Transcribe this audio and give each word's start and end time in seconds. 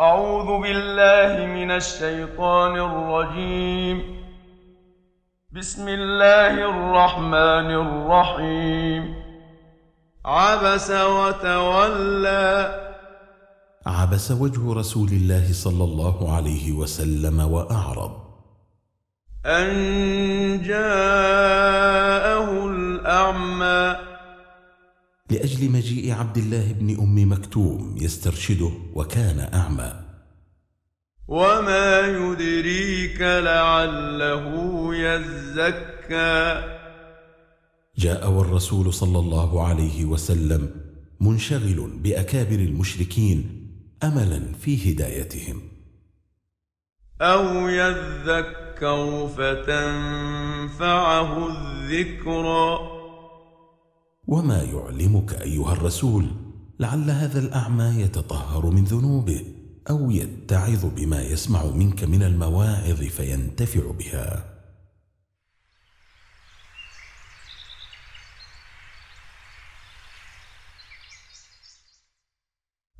أعوذ 0.00 0.62
بالله 0.62 1.46
من 1.46 1.70
الشيطان 1.70 2.76
الرجيم. 2.76 4.22
بسم 5.52 5.88
الله 5.88 6.70
الرحمن 6.70 7.70
الرحيم. 7.70 9.14
عبس 10.24 10.90
وتولى. 10.90 12.80
عبس 13.86 14.30
وجه 14.30 14.74
رسول 14.74 15.08
الله 15.08 15.52
صلى 15.52 15.84
الله 15.84 16.36
عليه 16.36 16.72
وسلم 16.72 17.40
وأعرض. 17.40 18.12
أن 19.46 20.62
جاءه 20.62 22.66
الأعمى 22.66 23.71
لأجل 25.32 25.70
مجيء 25.70 26.12
عبد 26.12 26.36
الله 26.36 26.72
بن 26.72 27.00
أم 27.00 27.32
مكتوم 27.32 27.96
يسترشده 28.00 28.70
وكان 28.94 29.48
أعمى. 29.54 29.92
وما 31.28 32.00
يدريك 32.00 33.20
لعله 33.20 34.46
يزكى. 34.94 36.62
جاء 37.98 38.30
والرسول 38.30 38.92
صلى 38.92 39.18
الله 39.18 39.66
عليه 39.66 40.04
وسلم 40.04 40.70
منشغل 41.20 41.90
بأكابر 42.02 42.54
المشركين 42.54 43.68
املا 44.02 44.42
في 44.60 44.92
هدايتهم. 44.92 45.62
أو 47.20 47.68
يذكر 47.68 49.28
فتنفعه 49.36 50.88
الذكرى. 51.48 53.01
وما 54.32 54.62
يعلمك 54.62 55.32
أيها 55.34 55.72
الرسول 55.72 56.26
لعل 56.80 57.10
هذا 57.10 57.38
الأعمى 57.38 58.02
يتطهر 58.02 58.66
من 58.66 58.84
ذنوبه 58.84 59.44
أو 59.90 60.10
يتعظ 60.10 60.84
بما 60.84 61.22
يسمع 61.22 61.64
منك 61.64 62.04
من 62.04 62.22
المواعظ 62.22 63.00
فينتفع 63.02 63.80
بها. 63.98 64.44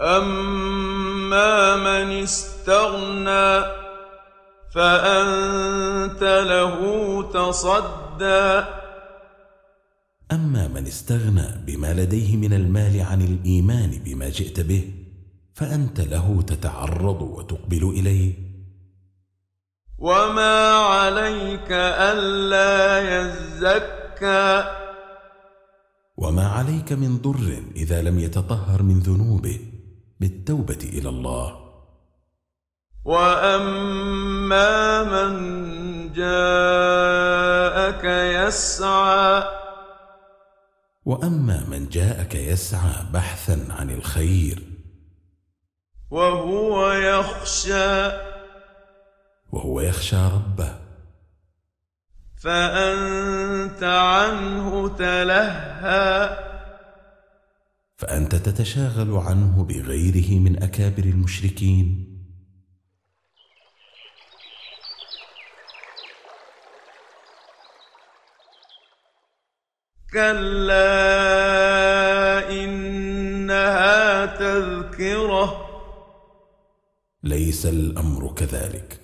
أما 0.00 1.76
من 1.76 2.22
استغنى 2.22 3.64
فأنت 4.74 6.22
له 6.22 6.78
تصدى 7.32 8.83
أما 10.32 10.68
من 10.68 10.86
استغنى 10.86 11.64
بما 11.66 11.92
لديه 11.92 12.36
من 12.36 12.52
المال 12.52 13.00
عن 13.00 13.22
الإيمان 13.22 13.90
بما 14.04 14.28
جئت 14.28 14.60
به 14.60 14.94
فأنت 15.54 16.00
له 16.00 16.42
تتعرض 16.42 17.22
وتقبل 17.22 17.92
إليه. 17.98 18.34
وما 19.98 20.72
عليك 20.72 21.72
ألا 21.72 23.00
يزكى. 23.20 24.64
وما 26.16 26.48
عليك 26.48 26.92
من 26.92 27.18
ضر 27.18 27.62
اذا 27.76 28.02
لم 28.02 28.18
يتطهر 28.18 28.82
من 28.82 29.00
ذنوبه 29.00 29.60
بالتوبه 30.20 30.78
إلى 30.82 31.08
الله. 31.08 31.56
وأما 33.04 35.02
من 35.04 35.32
جاءك 36.12 38.04
يسعى. 38.04 39.63
وأما 41.04 41.64
من 41.68 41.88
جاءك 41.88 42.34
يسعى 42.34 43.06
بحثا 43.12 43.66
عن 43.70 43.90
الخير. 43.90 44.62
وهو 46.10 46.92
يخشى. 46.92 48.10
وهو 49.52 49.80
يخشى 49.80 50.16
ربه. 50.16 50.78
فأنت 52.36 53.82
عنه 53.82 54.88
تلهى. 54.88 56.38
فأنت 57.96 58.34
تتشاغل 58.34 59.16
عنه 59.16 59.64
بغيره 59.64 60.38
من 60.40 60.62
أكابر 60.62 61.04
المشركين. 61.04 62.13
كلا 70.14 70.90
إنها 72.50 74.26
تذكرة 74.26 75.66
ليس 77.22 77.66
الأمر 77.66 78.32
كذلك. 78.32 79.00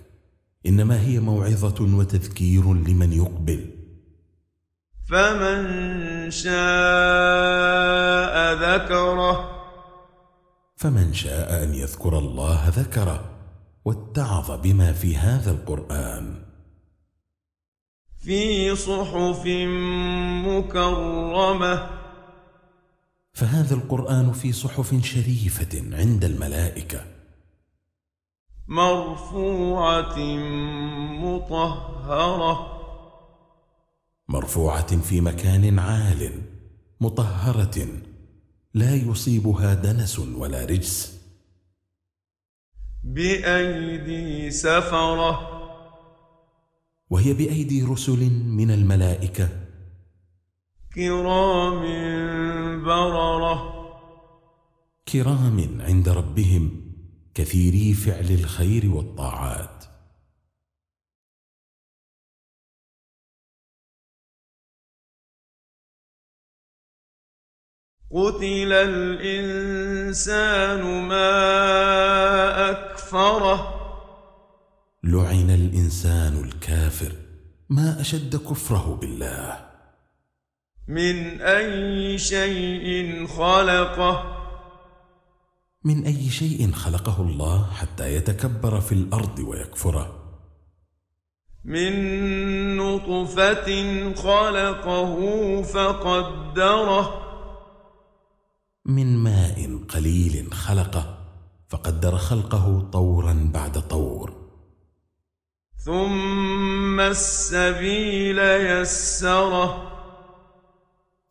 إنما 0.67 1.01
هي 1.01 1.21
موعظة 1.21 1.97
وتذكير 1.99 2.75
لمن 2.75 3.13
يقبل. 3.13 3.71
فمن 5.11 5.61
شاء 6.31 6.55
ذكره 8.55 9.51
فمن 10.77 11.15
شاء 11.15 11.65
ان 11.65 11.75
يذكر 11.75 12.19
الله 12.19 12.69
ذكره 12.69 13.31
واتعظ 13.85 14.51
بما 14.51 14.93
في 14.93 15.17
هذا 15.17 15.51
القران. 15.51 16.50
في 18.21 18.77
صحف 18.77 19.47
مكرمة. 20.47 21.91
فهذا 23.33 23.75
القرآن 23.75 24.33
في 24.33 24.53
صحف 24.53 25.05
شريفة 25.05 25.97
عند 25.97 26.25
الملائكة. 26.25 27.05
مرفوعة 28.69 30.19
مطهرة. 31.25 32.81
مرفوعة 34.29 34.97
في 34.97 35.21
مكان 35.21 35.79
عال 35.79 36.33
مطهرة 37.01 37.89
لا 38.75 38.95
يصيبها 38.95 39.75
دنس 39.75 40.19
ولا 40.19 40.65
رجس. 40.65 41.21
بأيدي 43.05 44.51
سفرة. 44.51 45.60
وهي 47.11 47.33
بأيدي 47.33 47.83
رسل 47.83 48.31
من 48.31 48.71
الملائكة. 48.71 49.49
كرام 50.95 51.83
بررة. 52.85 53.81
كرام 55.13 55.81
عند 55.81 56.09
ربهم 56.09 56.93
كثيري 57.35 57.95
فعل 57.95 58.31
الخير 58.31 58.91
والطاعات. 58.91 59.85
قتل 68.11 68.73
الإنسان 68.73 70.29
ما 71.09 71.31
أكفره. 72.71 73.80
لعن 75.05 75.51
الإنسان 75.51 76.45
الكافر. 76.45 77.13
ما 77.69 78.01
أشد 78.01 78.37
كفره 78.37 78.99
بالله. 79.01 79.67
من 80.89 81.41
أي 81.41 82.19
شيء 82.19 83.27
خلقه؟ 83.27 84.37
من 85.85 86.05
أي 86.05 86.31
شيء 86.31 86.73
خلقه 86.73 87.23
الله 87.23 87.67
حتى 87.73 88.15
يتكبر 88.15 88.81
في 88.81 88.93
الأرض 88.93 89.39
ويكفره. 89.39 90.17
من 91.65 92.77
نطفة 92.77 93.69
خلقه 94.15 95.17
فقدره. 95.63 97.15
من 98.87 99.17
ماء 99.17 99.79
قليل 99.89 100.53
خلقه 100.53 101.19
فقدر 101.69 102.17
خلقه 102.17 102.91
طورا 102.93 103.51
بعد 103.55 103.89
طور. 103.89 104.50
ثم 105.85 107.01
السبيل 107.01 108.39
يسره. 108.39 109.93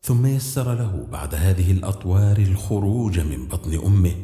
ثم 0.02 0.26
يسر 0.26 0.74
له 0.74 1.06
بعد 1.12 1.34
هذه 1.34 1.72
الأطوار 1.72 2.36
الخروج 2.38 3.20
من 3.20 3.48
بطن 3.48 3.80
أمه. 3.86 4.14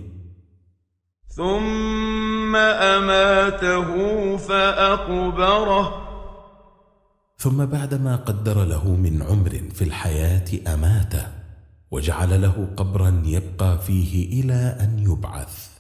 ثم 1.29 2.57
أماته 2.57 3.89
فأقبره. 4.37 6.03
ثم 7.39 7.65
بعدما 7.67 8.17
قدر 8.17 8.65
له 8.65 8.89
من 8.89 9.23
عمر 9.23 9.63
في 9.75 9.85
الحياة 9.85 10.75
أماته 10.75 11.27
وجعل 11.91 12.43
له 12.43 12.69
قبرا 12.77 13.23
يبقى 13.25 13.79
فيه 13.79 14.43
إلى 14.43 14.77
أن 14.81 14.99
يبعث. 14.99 15.76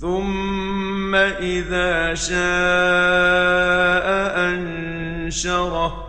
ثم 0.00 1.14
إذا 1.14 2.14
شاء 2.14 2.38
أنشره. 4.48 6.04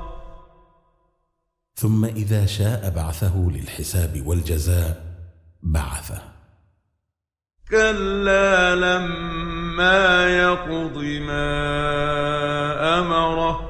ثم 1.76 2.06
إذا 2.06 2.46
شاء 2.46 2.90
بعثه 2.90 3.50
للحساب 3.54 4.28
والجزاء 4.28 5.04
بعثه. 5.64 6.22
كلا 7.70 8.76
لما 8.76 10.28
يقض 10.28 10.98
ما 10.98 11.50
أمره. 13.00 13.70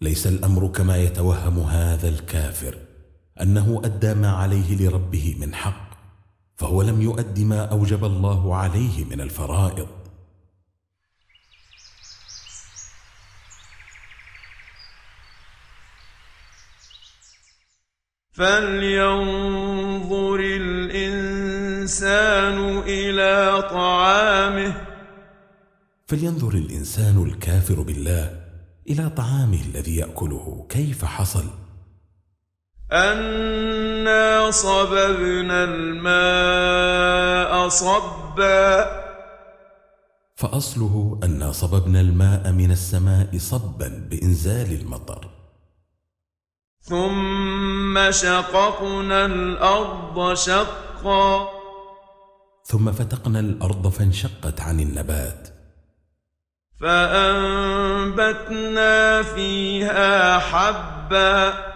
ليس 0.00 0.26
الأمر 0.26 0.68
كما 0.68 0.96
يتوهم 0.96 1.58
هذا 1.58 2.08
الكافر 2.08 2.78
أنه 3.42 3.82
أدى 3.84 4.14
ما 4.14 4.30
عليه 4.30 4.76
لربه 4.76 5.36
من 5.40 5.54
حق. 5.54 5.89
فهو 6.60 6.82
لم 6.82 7.02
يؤد 7.02 7.40
ما 7.40 7.64
أوجب 7.64 8.04
الله 8.04 8.56
عليه 8.56 9.04
من 9.04 9.20
الفرائض. 9.20 9.88
فلينظر 18.32 20.40
الإنسان 20.40 22.58
إلى 22.78 23.62
طعامه. 23.70 24.86
فلينظر 26.06 26.54
الإنسان 26.54 27.22
الكافر 27.22 27.82
بالله 27.82 28.40
إلى 28.90 29.10
طعامه 29.10 29.62
الذي 29.62 29.96
يأكله. 29.96 30.66
كيف 30.68 31.04
حصل؟ 31.04 31.44
أنا 32.92 34.50
صببنا 34.50 35.64
الماء 35.64 37.68
صبا. 37.68 39.00
فأصله 40.36 41.20
أنا 41.22 41.52
صببنا 41.52 42.00
الماء 42.00 42.52
من 42.52 42.70
السماء 42.70 43.38
صبا 43.38 44.06
بإنزال 44.10 44.80
المطر. 44.80 45.30
ثم 46.80 48.10
شققنا 48.10 49.26
الأرض 49.26 50.34
شقا. 50.34 51.48
ثم 52.64 52.92
فتقنا 52.92 53.40
الأرض 53.40 53.88
فانشقت 53.88 54.60
عن 54.60 54.80
النبات. 54.80 55.48
فأنبتنا 56.80 58.52
فيها 59.22 60.38
حبا. 60.38 61.69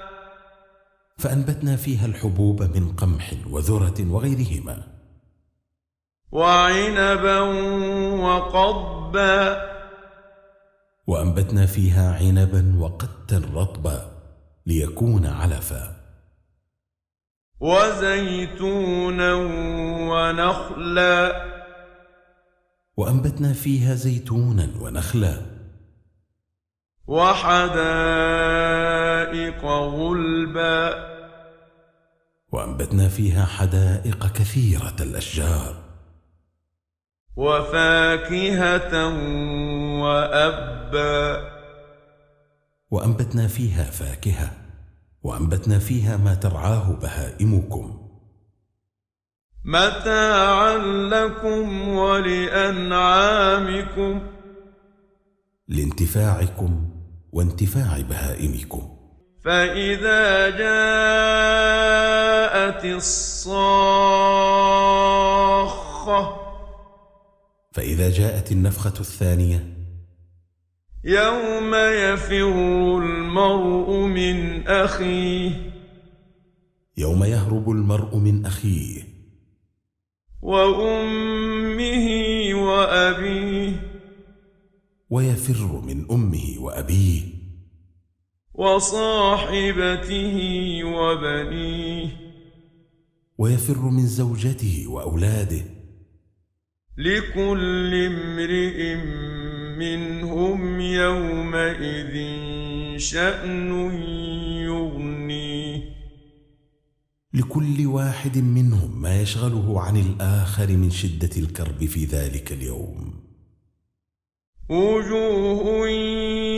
فأنبتنا 1.16 1.76
فيها 1.76 2.06
الحبوب 2.06 2.62
من 2.62 2.92
قمح 2.96 3.34
وذرة 3.50 4.10
وغيرهما. 4.10 4.82
وعنبا 6.32 7.40
وقضبا. 8.20 9.62
وأنبتنا 11.06 11.66
فيها 11.66 12.14
عنبا 12.14 12.76
وقتا 12.78 13.42
رطبا 13.54 14.12
ليكون 14.66 15.26
علفا. 15.26 15.96
وزيتونا 17.60 19.34
ونخلا. 20.10 21.44
وأنبتنا 22.96 23.52
فيها 23.52 23.94
زيتونا 23.94 24.70
ونخلا. 24.80 25.40
وحدائق 27.06 28.53
غلبا. 29.64 31.14
وأنبتنا 32.52 33.08
فيها 33.08 33.44
حدائق 33.44 34.32
كثيرة 34.32 34.96
الأشجار. 35.00 35.84
وفاكهة 37.36 39.08
وأبا. 40.02 41.50
وأنبتنا 42.90 43.48
فيها 43.48 43.84
فاكهة. 43.84 44.50
وأنبتنا 45.22 45.78
فيها 45.78 46.16
ما 46.16 46.34
ترعاه 46.34 46.92
بهائمكم. 46.92 48.08
متاعا 49.64 50.78
لكم 51.08 51.88
ولأنعامكم. 51.88 54.20
لانتفاعكم 55.68 56.90
وانتفاع 57.32 58.00
بهائمكم. 58.00 58.96
فإذا 59.44 60.50
جاءت 60.50 61.84
الصاخة 62.84 63.84
فإذا 67.72 68.10
جاءت 68.10 68.52
النفخة 68.52 69.00
الثانية 69.00 69.74
يوم 71.04 71.74
يفر 71.74 72.98
المرء 72.98 73.96
من 74.06 74.68
أخيه 74.68 75.50
يوم 76.96 77.24
يهرب 77.24 77.70
المرء 77.70 78.16
من 78.16 78.46
أخيه 78.46 79.02
وأمه 80.42 82.08
وأبيه 82.54 83.72
ويفر 85.10 85.80
من 85.86 86.06
أمه 86.10 86.54
وأبيه 86.58 87.33
وصاحبته 88.54 90.36
وبنيه. 90.84 92.08
ويفر 93.38 93.78
من 93.78 94.06
زوجته 94.06 94.84
وأولاده. 94.88 95.64
لكل 96.98 97.94
امرئ 97.94 98.94
منهم 99.78 100.80
يومئذ 100.80 102.38
شأن 102.98 103.70
يغنيه. 104.64 105.82
لكل 107.34 107.86
واحد 107.86 108.38
منهم 108.38 109.02
ما 109.02 109.20
يشغله 109.20 109.80
عن 109.80 109.96
الآخر 109.96 110.68
من 110.68 110.90
شدة 110.90 111.30
الكرب 111.36 111.84
في 111.84 112.04
ذلك 112.04 112.52
اليوم. 112.52 113.24
وجوه 114.68 115.88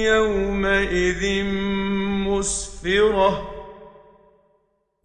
يومئذ 0.02 1.44
مسفرة. 2.38 3.48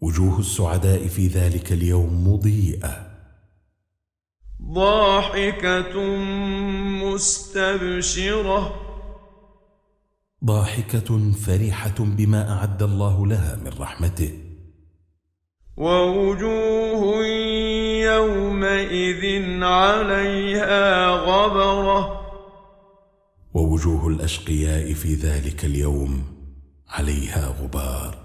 وجوه 0.02 0.40
السعداء 0.40 1.08
في 1.08 1.28
ذلك 1.28 1.72
اليوم 1.72 2.34
مضيئة. 2.34 3.12
ضاحكة 4.74 6.06
مستبشرة. 7.04 8.74
ضاحكة 10.46 11.32
فرحة 11.32 11.96
بما 12.00 12.58
أعد 12.58 12.84
الله 12.84 13.28
لها 13.28 13.56
من 13.56 13.72
رحمته. 13.80 14.40
ووجوه 15.78 17.26
يومئذ 18.06 19.64
عليها 19.64 21.08
غبرة. 21.10 22.22
ووجوه 23.54 24.08
الأشقياء 24.08 24.94
في 24.94 25.14
ذلك 25.14 25.66
اليوم 25.66 26.41
عليها 26.92 27.48
غبار. 27.48 28.18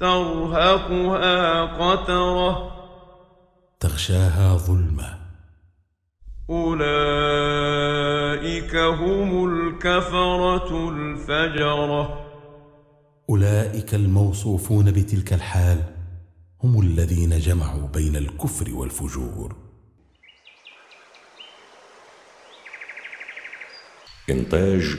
ترهقها 0.00 1.62
قترة. 1.64 2.72
تغشاها 3.80 4.56
ظلمة. 4.56 5.18
أولئك 6.50 7.16
هم 8.76 9.48
الكفرة 9.48 10.88
الفجرة. 10.88 12.26
أولئك 13.30 13.94
الموصوفون 13.94 14.90
بتلك 14.90 15.32
الحال 15.32 15.78
هم 16.64 16.80
الذين 16.80 17.38
جمعوا 17.38 17.88
بين 17.88 18.16
الكفر 18.16 18.74
والفجور. 18.74 19.56
إنتاج 24.30 24.98